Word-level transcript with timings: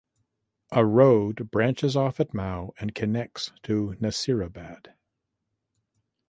A 0.71 0.83
road 0.83 1.51
branches 1.51 1.95
off 1.95 2.19
at 2.19 2.33
Mau 2.33 2.71
and 2.79 2.95
connects 2.95 3.51
to 3.61 3.95
Nasirabad. 3.99 4.95